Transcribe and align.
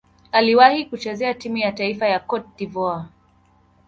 Aliwahi 0.31 0.85
kucheza 0.85 1.33
timu 1.33 1.57
ya 1.57 1.71
taifa 1.71 2.05
ya 2.07 2.19
Cote 2.19 2.47
d'Ivoire. 2.57 3.05